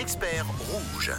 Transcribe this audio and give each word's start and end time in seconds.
experts 0.00 0.46
rouges. 0.70 1.12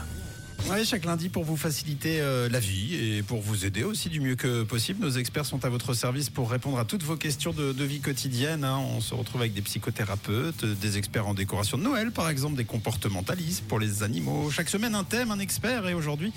Chaque 0.84 1.06
lundi 1.06 1.30
pour 1.30 1.46
vous 1.46 1.56
faciliter 1.56 2.20
euh, 2.20 2.50
la 2.50 2.60
vie 2.60 2.96
et 2.96 3.24
pour 3.24 3.40
vous 3.42 3.66
aider 3.66 3.84
aussi 3.84 4.10
du 4.10 4.20
mieux 4.20 4.36
que 4.36 4.64
possible. 4.64 5.02
Nos 5.02 5.12
experts 5.12 5.46
sont 5.46 5.64
à 5.64 5.70
votre 5.70 5.94
service 5.94 6.30
pour 6.30 6.52
répondre 6.52 6.78
à 6.78 6.84
toutes 6.84 7.04
vos 7.04 7.16
questions 7.16 7.54
de, 7.54 7.72
de 7.72 7.84
vie 7.86 8.02
quotidienne. 8.02 8.66
hein. 8.66 8.78
On 8.78 9.00
se 9.00 9.14
retrouve 9.14 9.42
avec 9.42 9.54
des 9.54 9.62
psychothérapeutes, 9.62 10.66
des 10.66 10.98
experts 10.98 11.26
en 11.28 11.34
décoration 11.34 11.78
de 11.78 11.84
Noël, 11.84 12.12
par 12.12 12.30
exemple, 12.30 12.58
des 12.58 12.66
comportementalistes 12.66 13.64
pour 13.68 13.80
les 13.80 14.04
animaux. 14.04 14.52
Chaque 14.52 14.70
semaine, 14.70 14.94
un 14.94 15.06
thème, 15.06 15.32
un 15.32 15.40
expert. 15.40 15.88
Et 15.88 15.94
aujourd'hui, 15.94 16.34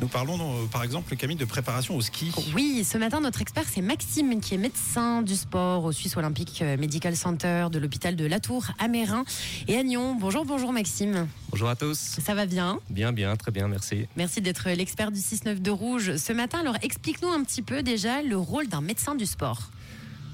nous 0.00 0.08
parlons 0.08 0.38
euh, 0.40 0.66
par 0.66 0.82
exemple, 0.82 1.14
Camille, 1.16 1.36
de 1.36 1.44
préparation 1.44 1.96
au 1.96 2.00
ski. 2.00 2.32
Oui, 2.54 2.84
ce 2.84 2.98
matin, 2.98 3.20
notre 3.20 3.40
expert, 3.42 3.64
c'est 3.70 3.82
Maxime, 3.82 4.40
qui 4.40 4.54
est 4.54 4.58
médecin 4.58 5.22
du 5.22 5.36
sport 5.36 5.84
au 5.84 5.92
Suisse 5.92 6.16
Olympique 6.16 6.60
euh, 6.62 6.76
Medical 6.76 7.16
Center 7.16 7.66
de 7.70 7.78
l'hôpital 7.78 8.16
de 8.16 8.24
Latour 8.24 8.66
à 8.78 8.88
Mérin 8.88 9.24
et 9.68 9.76
à 9.76 9.82
Nyon. 9.82 10.16
Bonjour, 10.18 10.44
bonjour 10.44 10.72
Maxime. 10.72 11.28
Bonjour 11.50 11.68
à 11.68 11.76
tous. 11.76 11.98
Ça 11.98 12.34
va 12.34 12.46
bien 12.46 12.78
Bien, 12.88 13.12
bien, 13.12 13.36
très 13.36 13.50
bien, 13.50 13.68
merci. 13.68 14.06
Merci 14.16 14.40
d'être 14.40 14.68
l'expert 14.70 15.10
du 15.12 15.20
6-9 15.20 15.60
de 15.60 15.70
Rouge 15.70 16.16
ce 16.16 16.32
matin. 16.32 16.60
Alors, 16.60 16.76
explique-nous 16.82 17.28
un 17.28 17.44
petit 17.44 17.62
peu 17.62 17.82
déjà 17.82 18.22
le 18.22 18.36
rôle 18.36 18.68
d'un 18.68 18.80
médecin 18.80 19.14
du 19.14 19.26
sport. 19.26 19.70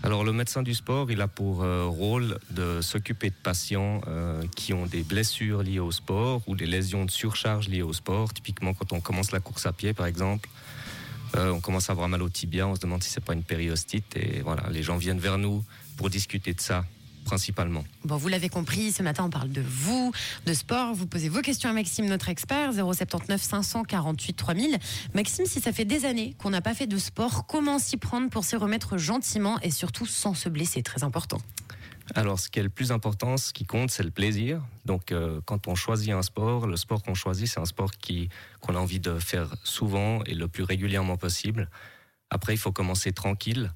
Alors, 0.02 0.22
le 0.22 0.32
médecin 0.32 0.62
du 0.62 0.74
sport, 0.74 1.10
il 1.10 1.20
a 1.20 1.26
pour 1.26 1.62
euh, 1.62 1.84
rôle 1.86 2.38
de 2.50 2.80
s'occuper 2.80 3.30
de 3.30 3.34
patients 3.42 4.02
euh, 4.06 4.42
qui 4.54 4.72
ont 4.72 4.86
des 4.86 5.02
blessures 5.02 5.62
liées 5.62 5.80
au 5.80 5.90
sport 5.90 6.42
ou 6.46 6.54
des 6.54 6.66
lésions 6.66 7.04
de 7.04 7.10
surcharge 7.10 7.68
liées 7.68 7.82
au 7.82 7.92
sport. 7.92 8.32
Typiquement, 8.32 8.72
quand 8.72 8.92
on 8.92 9.00
commence 9.00 9.32
la 9.32 9.40
course 9.40 9.66
à 9.66 9.72
pied, 9.72 9.94
par 9.94 10.06
exemple, 10.06 10.48
euh, 11.34 11.50
on 11.50 11.60
commence 11.60 11.90
à 11.90 11.92
avoir 11.92 12.08
mal 12.08 12.22
au 12.22 12.28
tibia, 12.28 12.68
on 12.68 12.76
se 12.76 12.80
demande 12.80 13.02
si 13.02 13.10
c'est 13.10 13.24
pas 13.24 13.32
une 13.32 13.42
périostite. 13.42 14.16
Et 14.16 14.42
voilà, 14.42 14.68
les 14.70 14.82
gens 14.82 14.96
viennent 14.96 15.18
vers 15.18 15.38
nous 15.38 15.64
pour 15.96 16.08
discuter 16.08 16.54
de 16.54 16.60
ça, 16.60 16.84
principalement. 17.26 17.84
Bon, 18.04 18.16
vous 18.16 18.28
l'avez 18.28 18.48
compris, 18.48 18.92
ce 18.92 19.02
matin, 19.02 19.24
on 19.24 19.30
parle 19.30 19.50
de 19.50 19.60
vous, 19.60 20.12
de 20.46 20.54
sport. 20.54 20.94
Vous 20.94 21.06
posez 21.06 21.28
vos 21.28 21.42
questions 21.42 21.68
à 21.68 21.72
Maxime, 21.74 22.06
notre 22.06 22.30
expert, 22.30 22.72
079 22.72 23.42
548 23.42 24.32
3000. 24.32 24.78
Maxime, 25.12 25.44
si 25.44 25.60
ça 25.60 25.72
fait 25.72 25.84
des 25.84 26.06
années 26.06 26.34
qu'on 26.38 26.50
n'a 26.50 26.62
pas 26.62 26.72
fait 26.72 26.86
de 26.86 26.96
sport, 26.96 27.46
comment 27.46 27.78
s'y 27.78 27.98
prendre 27.98 28.30
pour 28.30 28.44
s'y 28.44 28.56
remettre 28.56 28.96
gentiment 28.96 29.60
et 29.60 29.70
surtout 29.70 30.06
sans 30.06 30.32
se 30.32 30.48
blesser? 30.48 30.82
Très 30.82 31.04
important. 31.04 31.38
Alors, 32.14 32.38
ce 32.38 32.48
qui 32.48 32.60
est 32.60 32.62
le 32.62 32.68
plus 32.68 32.92
important, 32.92 33.36
ce 33.36 33.52
qui 33.52 33.64
compte, 33.64 33.90
c'est 33.90 34.04
le 34.04 34.12
plaisir. 34.12 34.62
Donc, 34.84 35.10
euh, 35.10 35.40
quand 35.44 35.66
on 35.66 35.74
choisit 35.74 36.12
un 36.12 36.22
sport, 36.22 36.66
le 36.66 36.76
sport 36.76 37.02
qu'on 37.02 37.14
choisit, 37.14 37.48
c'est 37.48 37.58
un 37.58 37.64
sport 37.64 37.90
qui 37.90 38.28
qu'on 38.60 38.76
a 38.76 38.78
envie 38.78 39.00
de 39.00 39.18
faire 39.18 39.54
souvent 39.64 40.22
et 40.24 40.34
le 40.34 40.46
plus 40.46 40.62
régulièrement 40.62 41.16
possible. 41.16 41.68
Après, 42.30 42.54
il 42.54 42.58
faut 42.58 42.72
commencer 42.72 43.12
tranquille. 43.12 43.72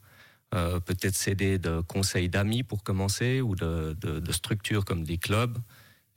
Euh, 0.53 0.81
peut-être 0.81 1.15
s'aider 1.15 1.59
de 1.59 1.81
conseils 1.81 2.29
d'amis 2.29 2.65
pour 2.65 2.83
commencer 2.83 3.41
ou 3.41 3.55
de, 3.55 3.95
structures 4.33 4.85
comme 4.85 5.05
des 5.05 5.17
clubs. 5.17 5.57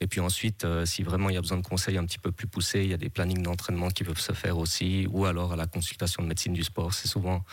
Et 0.00 0.08
puis 0.08 0.18
ensuite, 0.18 0.64
euh, 0.64 0.84
si 0.84 1.04
vraiment 1.04 1.30
il 1.30 1.34
y 1.34 1.38
a 1.38 1.40
besoin 1.40 1.58
de 1.58 1.66
conseils 1.66 1.98
un 1.98 2.04
petit 2.04 2.18
peu 2.18 2.32
plus 2.32 2.48
poussés, 2.48 2.82
il 2.82 2.90
y 2.90 2.94
a 2.94 2.96
des 2.96 3.10
plannings 3.10 3.42
d'entraînement 3.42 3.90
qui 3.90 4.02
peuvent 4.02 4.18
se 4.18 4.32
faire 4.32 4.58
aussi, 4.58 5.06
ou 5.08 5.24
alors 5.24 5.52
à 5.52 5.56
la 5.56 5.66
consultation 5.66 6.22
de 6.24 6.28
médecine 6.28 6.52
du 6.52 6.64
sport. 6.64 6.92
C'est 6.94 7.06
souvent 7.06 7.44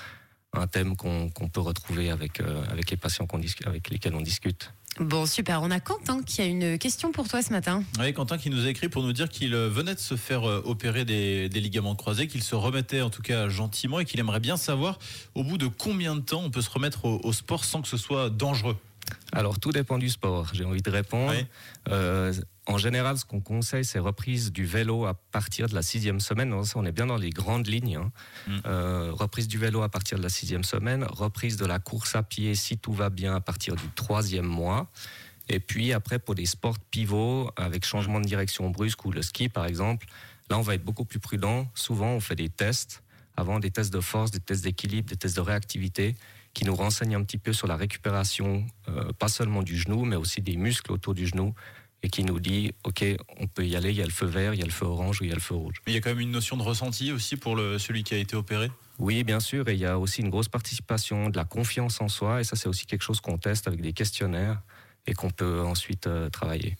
un 0.53 0.65
thème 0.65 0.97
qu'on 0.97 1.29
peut 1.29 1.61
retrouver 1.61 2.09
avec, 2.09 2.39
euh, 2.41 2.63
avec 2.69 2.89
les 2.89 2.97
patients 2.97 3.27
avec 3.65 3.89
lesquels 3.91 4.15
on 4.15 4.21
discute. 4.21 4.73
Bon, 4.99 5.25
super. 5.25 5.61
On 5.63 5.71
a 5.71 5.79
Quentin 5.79 6.21
qui 6.21 6.41
a 6.41 6.45
une 6.45 6.77
question 6.77 7.11
pour 7.11 7.27
toi 7.27 7.41
ce 7.41 7.51
matin. 7.51 7.83
Oui, 7.99 8.13
Quentin 8.13 8.37
qui 8.37 8.49
nous 8.49 8.65
a 8.65 8.69
écrit 8.69 8.89
pour 8.89 9.03
nous 9.03 9.13
dire 9.13 9.29
qu'il 9.29 9.53
euh, 9.53 9.69
venait 9.69 9.95
de 9.95 9.99
se 9.99 10.15
faire 10.15 10.47
euh, 10.47 10.61
opérer 10.65 11.05
des, 11.05 11.47
ligaments 11.49 11.95
croisés, 11.95 12.27
qu'il 12.27 12.43
se 12.43 12.55
remettait 12.55 13.01
en 13.01 13.09
tout 13.09 13.21
cas 13.21 13.47
gentiment 13.47 13.99
et 13.99 14.05
qu'il 14.05 14.19
aimerait 14.19 14.39
bien 14.39 14.57
savoir 14.57 14.99
au 15.33 15.43
bout 15.43 15.57
de 15.57 15.67
combien 15.67 16.15
de 16.15 16.21
temps 16.21 16.41
on 16.43 16.49
peut 16.49 16.61
se 16.61 16.69
remettre 16.69 17.05
au 17.05 17.33
sport 17.33 17.63
sans 17.63 17.81
que 17.81 17.87
ce 17.87 17.97
soit 17.97 18.29
dangereux. 18.29 18.77
Alors, 19.31 19.59
tout 19.59 19.71
dépend 19.71 19.97
du 19.97 20.09
sport. 20.09 20.49
J'ai 20.53 20.65
envie 20.65 20.81
de 20.81 20.89
répondre. 20.89 21.31
Oui. 21.31 21.45
Euh, 21.89 22.33
en 22.67 22.77
général, 22.77 23.17
ce 23.17 23.25
qu'on 23.25 23.39
conseille, 23.41 23.85
c'est 23.85 23.99
reprise 23.99 24.51
du 24.51 24.65
vélo 24.65 25.05
à 25.05 25.13
partir 25.13 25.67
de 25.67 25.75
la 25.75 25.81
sixième 25.81 26.19
semaine. 26.19 26.63
Ça, 26.63 26.77
on 26.77 26.85
est 26.85 26.91
bien 26.91 27.05
dans 27.05 27.17
les 27.17 27.29
grandes 27.29 27.67
lignes. 27.67 27.95
hein. 27.95 28.11
Mm. 28.47 28.57
Euh, 28.65 29.11
reprise 29.13 29.47
du 29.47 29.57
vélo 29.57 29.81
à 29.81 29.89
partir 29.89 30.17
de 30.17 30.23
la 30.23 30.29
sixième 30.29 30.63
semaine. 30.63 31.03
Reprise 31.03 31.57
de 31.57 31.65
la 31.65 31.79
course 31.79 32.15
à 32.15 32.23
pied, 32.23 32.55
si 32.55 32.77
tout 32.77 32.93
va 32.93 33.09
bien, 33.09 33.35
à 33.35 33.41
partir 33.41 33.75
du 33.75 33.87
troisième 33.95 34.45
mois. 34.45 34.89
Et 35.49 35.59
puis 35.59 35.91
après, 35.91 36.19
pour 36.19 36.35
des 36.35 36.45
sports 36.45 36.77
pivots, 36.79 37.51
avec 37.55 37.85
changement 37.85 38.19
de 38.19 38.25
direction 38.25 38.69
brusque 38.69 39.03
ou 39.05 39.11
le 39.11 39.21
ski, 39.21 39.49
par 39.49 39.65
exemple, 39.65 40.07
là, 40.49 40.57
on 40.57 40.61
va 40.61 40.75
être 40.75 40.83
beaucoup 40.85 41.05
plus 41.05 41.19
prudent. 41.19 41.67
Souvent, 41.73 42.09
on 42.11 42.19
fait 42.19 42.35
des 42.35 42.49
tests 42.49 43.03
avant 43.37 43.59
des 43.59 43.71
tests 43.71 43.93
de 43.93 44.01
force, 44.01 44.31
des 44.31 44.39
tests 44.39 44.63
d'équilibre, 44.63 45.09
des 45.09 45.15
tests 45.15 45.35
de 45.37 45.41
réactivité, 45.41 46.15
qui 46.53 46.65
nous 46.65 46.75
renseignent 46.75 47.15
un 47.15 47.23
petit 47.23 47.37
peu 47.37 47.53
sur 47.53 47.67
la 47.67 47.75
récupération, 47.75 48.65
euh, 48.89 49.11
pas 49.13 49.27
seulement 49.27 49.63
du 49.63 49.77
genou, 49.77 50.05
mais 50.05 50.15
aussi 50.15 50.41
des 50.41 50.57
muscles 50.57 50.91
autour 50.91 51.13
du 51.13 51.27
genou, 51.27 51.53
et 52.03 52.09
qui 52.09 52.23
nous 52.23 52.39
dit, 52.39 52.73
OK, 52.83 53.05
on 53.39 53.47
peut 53.47 53.65
y 53.65 53.75
aller, 53.75 53.91
il 53.91 53.97
y 53.97 54.01
a 54.01 54.05
le 54.05 54.11
feu 54.11 54.25
vert, 54.25 54.53
il 54.53 54.59
y 54.59 54.63
a 54.63 54.65
le 54.65 54.71
feu 54.71 54.85
orange 54.85 55.21
ou 55.21 55.23
il 55.23 55.29
y 55.29 55.31
a 55.31 55.35
le 55.35 55.41
feu 55.41 55.55
rouge. 55.55 55.75
Mais 55.85 55.93
il 55.93 55.95
y 55.95 55.97
a 55.97 56.01
quand 56.01 56.09
même 56.09 56.19
une 56.19 56.31
notion 56.31 56.57
de 56.57 56.63
ressenti 56.63 57.11
aussi 57.11 57.37
pour 57.37 57.55
le, 57.55 57.77
celui 57.77 58.03
qui 58.03 58.13
a 58.13 58.17
été 58.17 58.35
opéré? 58.35 58.71
Oui, 58.97 59.23
bien 59.23 59.39
sûr, 59.39 59.67
et 59.69 59.73
il 59.73 59.79
y 59.79 59.85
a 59.85 59.97
aussi 59.97 60.21
une 60.21 60.29
grosse 60.29 60.49
participation, 60.49 61.29
de 61.29 61.37
la 61.37 61.45
confiance 61.45 62.01
en 62.01 62.07
soi, 62.07 62.41
et 62.41 62.43
ça 62.43 62.55
c'est 62.55 62.67
aussi 62.67 62.85
quelque 62.85 63.03
chose 63.03 63.21
qu'on 63.21 63.37
teste 63.37 63.67
avec 63.67 63.81
des 63.81 63.93
questionnaires 63.93 64.61
et 65.07 65.13
qu'on 65.13 65.29
peut 65.29 65.61
ensuite 65.61 66.07
euh, 66.07 66.29
travailler. 66.29 66.77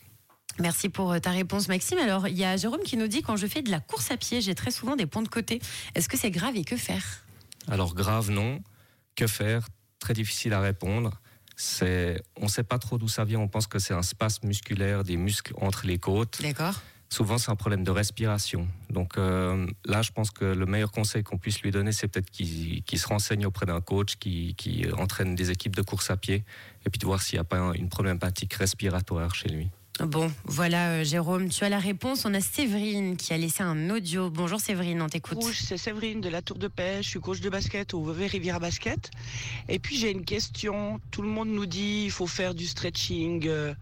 Merci 0.60 0.90
pour 0.90 1.12
euh, 1.12 1.20
ta 1.20 1.32
réponse, 1.32 1.68
Maxime. 1.68 1.98
Alors, 1.98 2.28
il 2.28 2.38
y 2.38 2.44
a 2.44 2.58
Jérôme 2.58 2.82
qui 2.84 2.98
nous 2.98 3.08
dit 3.08 3.22
quand 3.22 3.38
je 3.38 3.48
fais 3.48 3.62
de 3.62 3.72
la 3.72 3.80
course 3.80 4.12
à 4.12 4.18
pied, 4.18 4.42
j'ai 4.42 4.54
très 4.54 4.72
souvent 4.72 4.96
des 4.96 5.06
ponts 5.06 5.22
de 5.22 5.28
côté. 5.28 5.62
Est-ce 5.96 6.10
que 6.10 6.18
c'est 6.18 6.32
grave 6.32 6.56
et 6.56 6.64
que 6.64 6.78
faire? 6.78 7.04
Alors 7.68 7.96
grave, 7.96 8.32
non. 8.32 8.60
Que 9.16 9.28
faire 9.28 9.68
Très 10.00 10.14
difficile 10.14 10.54
à 10.54 10.62
répondre. 10.62 11.12
C'est, 11.56 12.22
on 12.38 12.46
ne 12.46 12.50
sait 12.50 12.64
pas 12.64 12.80
trop 12.80 12.98
d'où 12.98 13.08
ça 13.08 13.24
vient. 13.24 13.40
On 13.40 13.48
pense 13.48 13.68
que 13.68 13.78
c'est 13.78 13.94
un 13.94 14.02
spasme 14.02 14.48
musculaire 14.48 15.04
des 15.04 15.16
muscles 15.18 15.54
entre 15.58 15.86
les 15.86 16.00
côtes. 16.00 16.42
D'accord. 16.42 16.82
Souvent, 17.10 17.38
c'est 17.38 17.52
un 17.52 17.56
problème 17.58 17.84
de 17.84 17.92
respiration. 17.92 18.68
Donc 18.90 19.18
euh, 19.18 19.68
là, 19.86 20.02
je 20.02 20.12
pense 20.12 20.32
que 20.32 20.46
le 20.46 20.66
meilleur 20.66 20.92
conseil 20.92 21.24
qu'on 21.24 21.38
puisse 21.38 21.62
lui 21.62 21.70
donner, 21.70 21.92
c'est 21.92 22.08
peut-être 22.08 22.32
qu'il, 22.32 22.82
qu'il 22.84 22.98
se 23.00 23.08
renseigne 23.08 23.46
auprès 23.46 23.66
d'un 23.66 23.82
coach 23.82 24.16
qui, 24.16 24.56
qui 24.56 24.86
entraîne 24.98 25.36
des 25.36 25.52
équipes 25.52 25.76
de 25.76 25.82
course 25.82 26.10
à 26.10 26.16
pied, 26.18 26.46
et 26.86 26.90
puis 26.90 27.00
de 27.00 27.06
voir 27.06 27.22
s'il 27.22 27.36
n'y 27.36 27.42
a 27.42 27.44
pas 27.44 27.60
un- 27.60 27.74
une 27.74 27.90
problématique 27.90 28.54
respiratoire 28.54 29.36
chez 29.36 29.50
lui. 29.50 29.70
Bon, 30.08 30.32
voilà, 30.46 30.90
euh, 30.90 31.04
Jérôme, 31.04 31.50
tu 31.50 31.64
as 31.64 31.70
la 31.70 31.78
réponse. 31.78 32.26
On 32.26 32.34
a 32.34 32.42
Séverine 32.42 33.18
qui 33.18 33.34
a 33.34 33.38
laissé 33.38 33.62
un 33.62 33.90
audio. 33.92 34.32
Bonjour 34.32 34.60
Séverine, 34.60 35.02
on 35.02 35.08
t'écoute. 35.08 35.38
Rouge, 35.38 35.60
c'est 35.62 35.78
Séverine 35.78 36.22
de 36.22 36.30
la 36.30 36.42
Tour 36.42 36.58
de 36.58 36.68
Paix. 36.68 37.04
Je 37.04 37.10
suis 37.10 37.20
coach 37.20 37.40
de 37.40 37.50
basket 37.50 37.94
au 37.94 38.04
Vevey 38.04 38.26
Riviera 38.26 38.58
Basket. 38.58 39.12
Et 39.70 39.78
puis 39.78 39.98
j'ai 39.98 40.10
une 40.10 40.26
question. 40.26 41.00
Tout 41.12 41.22
le 41.22 41.28
monde 41.28 41.50
nous 41.50 41.68
dit 41.68 42.04
il 42.06 42.12
faut 42.12 42.26
faire 42.26 42.56
du 42.56 42.66
stretching 42.66 43.48
euh, 43.48 43.76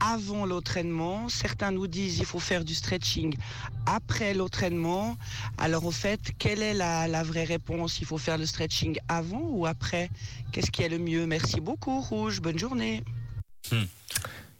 avant 0.00 0.46
l'entraînement. 0.46 1.28
Certains 1.28 1.72
nous 1.72 1.86
disent 1.86 2.18
il 2.18 2.24
faut 2.26 2.40
faire 2.40 2.64
du 2.64 2.74
stretching 2.74 3.36
après 3.84 4.32
l'entraînement. 4.32 5.18
Alors 5.58 5.84
au 5.84 5.90
fait, 5.90 6.32
quelle 6.38 6.62
est 6.62 6.74
la, 6.74 7.06
la 7.06 7.22
vraie 7.22 7.44
réponse? 7.44 8.00
Il 8.00 8.06
faut 8.06 8.18
faire 8.18 8.38
le 8.38 8.46
stretching 8.46 8.98
avant 9.08 9.42
ou 9.42 9.66
après? 9.66 10.08
Qu'est-ce 10.52 10.70
qui 10.70 10.82
est 10.82 10.88
le 10.88 10.98
mieux? 10.98 11.26
Merci 11.26 11.60
beaucoup, 11.60 12.00
Rouge. 12.00 12.40
Bonne 12.40 12.58
journée. 12.58 13.04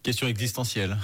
Question 0.03 0.28
existentielle. 0.28 0.97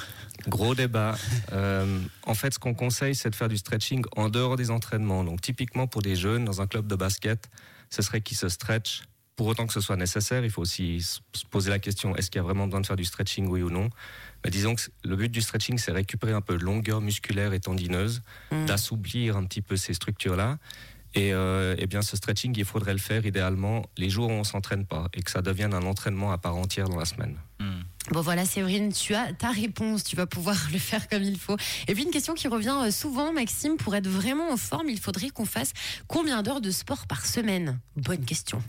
Gros 0.49 0.75
débat. 0.75 1.17
Euh, 1.53 2.01
en 2.25 2.35
fait, 2.35 2.55
ce 2.55 2.59
qu'on 2.59 2.75
conseille, 2.75 3.15
c'est 3.15 3.31
de 3.31 3.35
faire 3.35 3.49
du 3.49 3.57
stretching 3.59 4.05
en 4.17 4.29
dehors 4.31 4.57
des 4.57 4.71
entraînements. 4.71 5.25
Donc, 5.25 5.41
typiquement 5.41 5.87
pour 5.87 6.03
des 6.03 6.17
jeunes 6.17 6.45
dans 6.45 6.63
un 6.63 6.67
club 6.67 6.87
de 6.87 6.95
basket, 6.95 7.51
ce 7.91 8.01
serait 8.03 8.21
qu'ils 8.21 8.37
se 8.37 8.49
stretchent. 8.49 9.03
Pour 9.35 9.49
autant 9.49 9.67
que 9.67 9.73
ce 9.75 9.81
soit 9.83 9.97
nécessaire, 9.97 10.45
il 10.45 10.51
faut 10.51 10.63
aussi 10.63 11.03
se 11.03 11.21
se 11.35 11.45
poser 11.45 11.69
la 11.69 11.79
question 11.79 12.17
est-ce 12.17 12.31
qu'il 12.31 12.39
y 12.39 12.41
a 12.41 12.43
vraiment 12.43 12.65
besoin 12.67 12.81
de 12.81 12.87
faire 12.87 12.97
du 12.97 13.05
stretching, 13.05 13.47
oui 13.49 13.61
ou 13.61 13.69
non? 13.69 13.91
Mais 14.43 14.51
disons 14.51 14.75
que 14.75 14.81
le 15.05 15.15
but 15.15 15.31
du 15.31 15.43
stretching, 15.43 15.77
c'est 15.77 15.93
récupérer 15.93 16.33
un 16.33 16.41
peu 16.41 16.57
de 16.57 16.65
longueur 16.65 17.03
musculaire 17.03 17.53
et 17.53 17.61
tendineuse, 17.61 18.23
Mm. 18.51 18.65
d'assouplir 18.65 19.37
un 19.37 19.45
petit 19.45 19.61
peu 19.61 19.77
ces 19.77 19.93
structures-là. 19.93 20.57
Et, 21.15 21.35
euh, 21.35 21.75
eh 21.79 21.87
bien, 21.87 22.01
ce 22.01 22.17
stretching, 22.17 22.55
il 22.57 22.65
faudrait 22.65 22.93
le 22.93 22.99
faire 22.99 23.27
idéalement 23.27 23.85
les 23.99 24.09
jours 24.09 24.29
où 24.31 24.33
on 24.33 24.45
s'entraîne 24.45 24.87
pas 24.87 25.09
et 25.13 25.23
que 25.23 25.31
ça 25.31 25.43
devienne 25.43 25.75
un 25.75 25.83
entraînement 25.83 26.33
à 26.33 26.39
part 26.39 26.57
entière 26.57 26.89
dans 26.89 26.99
la 26.99 27.05
semaine. 27.05 27.37
Bon 28.13 28.21
voilà 28.21 28.45
Séverine, 28.45 28.93
tu 28.93 29.15
as 29.15 29.33
ta 29.33 29.51
réponse, 29.51 30.05
tu 30.05 30.15
vas 30.15 30.27
pouvoir 30.27 30.57
le 30.73 30.79
faire 30.79 31.09
comme 31.09 31.23
il 31.23 31.39
faut. 31.39 31.57
Et 31.89 31.95
puis 31.95 32.05
une 32.05 32.11
question 32.11 32.35
qui 32.35 32.47
revient 32.47 32.77
euh, 32.85 32.91
souvent, 32.91 33.33
Maxime, 33.33 33.77
pour 33.77 33.97
être 33.97 34.07
vraiment 34.07 34.51
en 34.53 34.57
forme, 34.57 34.89
il 34.89 35.01
faudrait 35.01 35.31
qu'on 35.31 35.45
fasse 35.45 35.73
combien 36.07 36.43
d'heures 36.43 36.61
de 36.61 36.71
sport 36.71 37.07
par 37.07 37.27
semaine? 37.27 37.81
Bonne 37.97 38.25
question. 38.25 38.63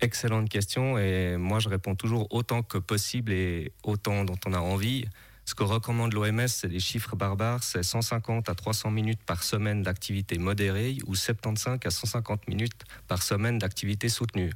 Excellente 0.00 0.48
question 0.48 0.98
et 0.98 1.36
moi 1.36 1.58
je 1.58 1.68
réponds 1.68 1.94
toujours 1.94 2.28
autant 2.30 2.62
que 2.62 2.78
possible 2.78 3.32
et 3.32 3.72
autant 3.82 4.24
dont 4.24 4.38
on 4.46 4.52
a 4.52 4.60
envie. 4.60 5.06
Ce 5.46 5.54
que 5.54 5.62
recommande 5.62 6.12
l'OMS, 6.12 6.48
c'est 6.48 6.68
des 6.68 6.80
chiffres 6.80 7.16
barbares, 7.16 7.62
c'est 7.62 7.82
150 7.82 8.48
à 8.48 8.54
300 8.54 8.90
minutes 8.90 9.20
par 9.24 9.42
semaine 9.42 9.82
d'activité 9.82 10.38
modérée 10.38 10.98
ou 11.06 11.14
75 11.14 11.78
à 11.84 11.90
150 11.90 12.48
minutes 12.48 12.82
par 13.08 13.22
semaine 13.22 13.58
d'activité 13.58 14.08
soutenue. 14.08 14.52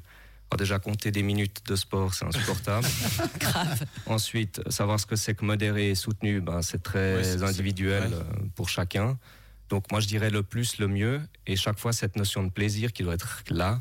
Alors 0.51 0.59
déjà 0.59 0.79
compter 0.81 1.13
des 1.13 1.23
minutes 1.23 1.63
de 1.67 1.77
sport, 1.77 2.13
c'est 2.13 2.25
insupportable. 2.25 2.87
Grave. 3.39 3.85
Ensuite, 4.07 4.61
savoir 4.69 4.99
ce 4.99 5.07
que 5.07 5.15
c'est 5.17 5.35
que 5.35 5.45
modéré 5.45 5.91
et 5.91 5.95
soutenu, 5.95 6.41
ben, 6.41 6.61
c'est 6.61 6.83
très 6.83 7.15
Ouais, 7.17 7.43
individuel 7.45 8.03
ouais. 8.09 8.15
euh, 8.15 8.23
pour 8.57 8.69
chacun. 8.69 9.17
Donc 9.69 9.89
moi 9.93 10.01
je 10.01 10.09
dirais 10.09 10.31
le 10.31 10.43
plus, 10.43 10.79
le 10.79 10.89
mieux, 10.89 11.21
et 11.47 11.55
chaque 11.55 11.79
fois 11.79 11.93
cette 11.93 12.17
notion 12.17 12.43
de 12.43 12.51
plaisir 12.51 12.93
qui 12.93 13.05
doit 13.05 13.15
être 13.15 13.45
là. 13.49 13.81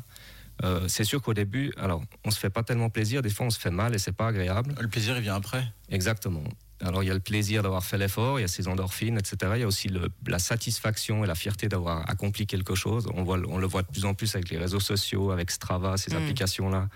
Euh, 0.62 0.86
c'est 0.86 1.02
sûr 1.04 1.20
qu'au 1.22 1.34
début, 1.34 1.72
alors 1.76 2.04
on 2.24 2.30
se 2.30 2.38
fait 2.38 2.50
pas 2.50 2.62
tellement 2.62 2.90
plaisir, 2.90 3.22
des 3.22 3.30
fois 3.30 3.46
on 3.46 3.50
se 3.50 3.58
fait 3.58 3.70
mal 3.72 3.92
et 3.94 3.98
c'est 3.98 4.12
pas 4.12 4.28
agréable. 4.28 4.74
Le 4.80 4.86
plaisir, 4.88 5.16
il 5.16 5.22
vient 5.22 5.34
après. 5.34 5.64
Exactement. 5.88 6.44
Alors 6.82 7.02
il 7.02 7.06
y 7.06 7.10
a 7.10 7.14
le 7.14 7.20
plaisir 7.20 7.62
d'avoir 7.62 7.84
fait 7.84 7.98
l'effort, 7.98 8.38
il 8.38 8.42
y 8.42 8.44
a 8.44 8.48
ces 8.48 8.66
endorphines, 8.68 9.18
etc. 9.18 9.52
Il 9.56 9.60
y 9.60 9.64
a 9.64 9.66
aussi 9.66 9.88
le, 9.88 10.08
la 10.26 10.38
satisfaction 10.38 11.24
et 11.24 11.26
la 11.26 11.34
fierté 11.34 11.68
d'avoir 11.68 12.08
accompli 12.08 12.46
quelque 12.46 12.74
chose. 12.74 13.06
On, 13.14 13.22
voit, 13.22 13.38
on 13.48 13.58
le 13.58 13.66
voit 13.66 13.82
de 13.82 13.88
plus 13.88 14.04
en 14.04 14.14
plus 14.14 14.34
avec 14.34 14.48
les 14.50 14.58
réseaux 14.58 14.80
sociaux, 14.80 15.30
avec 15.30 15.50
Strava, 15.50 15.96
ces 15.96 16.12
Mm. 16.12 16.16
applications-là, 16.16 16.88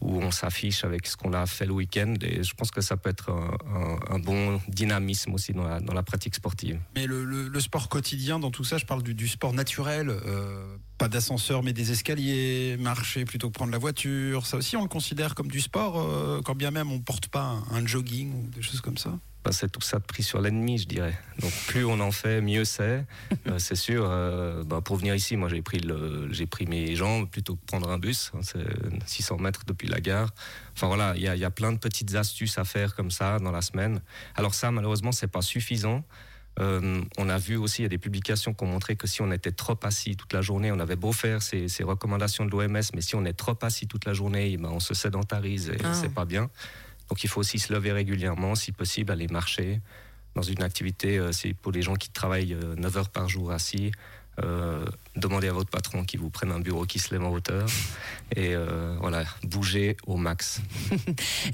où 0.00 0.20
on 0.20 0.30
s'affiche 0.32 0.82
avec 0.84 1.06
ce 1.06 1.16
qu'on 1.16 1.32
a 1.32 1.46
fait 1.46 1.64
le 1.64 1.72
week-end. 1.72 2.14
Et 2.22 2.42
je 2.42 2.54
pense 2.54 2.70
que 2.70 2.80
ça 2.80 2.96
peut 2.96 3.08
être 3.10 3.30
un, 3.30 3.56
un- 3.74 4.16
un 4.16 4.18
bon 4.18 4.60
dynamisme 4.68 5.32
aussi 5.32 5.52
dans 5.52 5.62
la, 5.64 5.80
dans 5.80 5.94
la 5.94 6.02
pratique 6.02 6.34
sportive. 6.34 6.80
Mais 6.96 7.06
le, 7.06 7.24
le- 7.24 7.48
le 7.48 7.60
sport 7.60 7.88
quotidien, 7.88 8.38
dans 8.40 8.50
tout 8.50 8.64
ça, 8.64 8.78
je 8.78 8.84
parle 8.84 9.02
du, 9.04 9.14
du 9.14 9.28
sport 9.28 9.52
naturel, 9.52 10.08
euh, 10.10 10.76
pas 11.02 11.08
d'ascenseur 11.08 11.64
mais 11.64 11.72
des 11.72 11.90
escaliers, 11.90 12.76
marcher 12.78 13.24
plutôt 13.24 13.48
que 13.48 13.54
prendre 13.54 13.72
la 13.72 13.78
voiture. 13.78 14.46
Ça 14.46 14.56
aussi, 14.56 14.76
on 14.76 14.82
le 14.82 14.88
considère 14.88 15.34
comme 15.34 15.48
du 15.48 15.60
sport, 15.60 15.98
euh, 16.00 16.40
quand 16.44 16.54
bien 16.54 16.70
même 16.70 16.92
on 16.92 17.00
porte 17.00 17.26
pas 17.26 17.42
un, 17.42 17.64
un 17.74 17.84
jogging 17.84 18.32
ou 18.32 18.46
des 18.54 18.62
choses 18.62 18.80
comme 18.80 18.96
ça. 18.96 19.18
Ben, 19.44 19.50
c'est 19.50 19.68
tout 19.68 19.80
ça 19.80 19.98
de 19.98 20.04
pris 20.04 20.22
sur 20.22 20.40
l'ennemi, 20.40 20.78
je 20.78 20.86
dirais. 20.86 21.18
Donc 21.40 21.50
plus 21.66 21.84
on 21.84 21.98
en 21.98 22.12
fait, 22.12 22.40
mieux 22.40 22.64
c'est. 22.64 23.04
Euh, 23.48 23.58
c'est 23.58 23.74
sûr. 23.74 24.04
euh, 24.08 24.62
ben, 24.62 24.80
pour 24.80 24.94
venir 24.94 25.16
ici, 25.16 25.36
moi 25.36 25.48
j'ai 25.48 25.60
pris 25.60 25.80
le, 25.80 26.32
j'ai 26.32 26.46
pris 26.46 26.66
mes 26.66 26.94
jambes 26.94 27.28
plutôt 27.28 27.56
que 27.56 27.66
prendre 27.66 27.90
un 27.90 27.98
bus. 27.98 28.30
hein, 28.36 28.40
c'est 28.42 28.64
600 29.06 29.38
mètres 29.38 29.62
depuis 29.66 29.88
la 29.88 30.00
gare. 30.00 30.30
Enfin 30.76 30.86
voilà, 30.86 31.14
il 31.16 31.22
y 31.22 31.26
a, 31.26 31.34
y 31.34 31.44
a 31.44 31.50
plein 31.50 31.72
de 31.72 31.78
petites 31.78 32.14
astuces 32.14 32.58
à 32.58 32.64
faire 32.64 32.94
comme 32.94 33.10
ça 33.10 33.40
dans 33.40 33.50
la 33.50 33.62
semaine. 33.62 34.00
Alors 34.36 34.54
ça, 34.54 34.70
malheureusement, 34.70 35.10
c'est 35.10 35.26
pas 35.26 35.42
suffisant. 35.42 36.04
Euh, 36.60 37.00
on 37.16 37.28
a 37.28 37.38
vu 37.38 37.56
aussi, 37.56 37.80
il 37.80 37.84
y 37.84 37.86
a 37.86 37.88
des 37.88 37.98
publications 37.98 38.52
qui 38.52 38.62
ont 38.64 38.66
montré 38.66 38.94
que 38.96 39.06
si 39.06 39.22
on 39.22 39.30
était 39.32 39.52
trop 39.52 39.78
assis 39.82 40.16
toute 40.16 40.32
la 40.34 40.42
journée, 40.42 40.70
on 40.70 40.78
avait 40.80 40.96
beau 40.96 41.12
faire 41.12 41.40
ces, 41.42 41.68
ces 41.68 41.82
recommandations 41.82 42.44
de 42.44 42.50
l'OMS, 42.50 42.82
mais 42.94 43.00
si 43.00 43.14
on 43.16 43.24
est 43.24 43.32
trop 43.32 43.56
assis 43.62 43.86
toute 43.86 44.04
la 44.04 44.12
journée, 44.12 44.50
eh 44.52 44.56
ben, 44.58 44.68
on 44.70 44.80
se 44.80 44.92
sédentarise 44.94 45.70
et 45.70 45.78
Ah. 45.82 45.94
c'est 45.94 46.12
pas 46.12 46.24
bien. 46.26 46.50
Donc 47.08 47.24
il 47.24 47.28
faut 47.28 47.40
aussi 47.40 47.58
se 47.58 47.72
lever 47.72 47.92
régulièrement, 47.92 48.54
si 48.54 48.72
possible, 48.72 49.12
aller 49.12 49.28
marcher 49.28 49.80
dans 50.34 50.42
une 50.42 50.62
activité. 50.62 51.18
euh, 51.18 51.32
c'est 51.32 51.54
pour 51.54 51.72
les 51.72 51.82
gens 51.82 51.94
qui 51.94 52.10
travaillent 52.10 52.54
euh, 52.54 52.74
9 52.76 52.96
heures 52.98 53.10
par 53.10 53.28
jour 53.28 53.50
assis. 53.50 53.90
Euh, 54.40 54.84
demandez 55.16 55.48
à 55.48 55.52
votre 55.52 55.68
patron 55.68 56.04
qu'il 56.04 56.20
vous 56.20 56.30
prenne 56.30 56.52
un 56.52 56.60
bureau 56.60 56.86
qui 56.86 56.98
se 56.98 57.10
lève 57.12 57.22
en 57.22 57.30
hauteur 57.30 57.66
et 58.34 58.54
euh, 58.54 58.96
voilà, 59.00 59.24
bougez 59.44 59.96
au 60.06 60.16
max. 60.16 60.60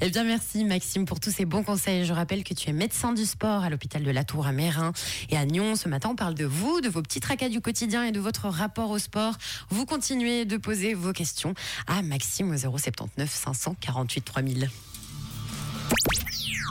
Eh 0.01 0.09
bien, 0.09 0.23
merci 0.23 0.63
Maxime 0.63 1.05
pour 1.05 1.19
tous 1.19 1.31
ces 1.31 1.45
bons 1.45 1.63
conseils. 1.63 2.05
Je 2.05 2.13
rappelle 2.13 2.43
que 2.43 2.53
tu 2.53 2.69
es 2.69 2.73
médecin 2.73 3.13
du 3.13 3.25
sport 3.25 3.63
à 3.63 3.69
l'hôpital 3.69 4.03
de 4.03 4.11
la 4.11 4.23
Tour 4.23 4.47
à 4.47 4.51
Mérin 4.51 4.93
et 5.29 5.37
à 5.37 5.45
Nyon. 5.45 5.75
Ce 5.75 5.89
matin, 5.89 6.09
on 6.11 6.15
parle 6.15 6.35
de 6.35 6.45
vous, 6.45 6.79
de 6.81 6.87
vos 6.87 7.01
petits 7.01 7.19
tracas 7.19 7.49
du 7.49 7.59
quotidien 7.59 8.05
et 8.05 8.11
de 8.11 8.19
votre 8.19 8.47
rapport 8.47 8.89
au 8.91 8.99
sport. 8.99 9.33
Vous 9.69 9.85
continuez 9.85 10.45
de 10.45 10.57
poser 10.57 10.93
vos 10.93 11.11
questions 11.11 11.53
à 11.87 12.01
Maxime 12.01 12.51
au 12.51 12.57
079 12.57 13.29
548 13.29 14.21
3000. 14.21 14.69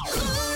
Rouge 0.05 0.48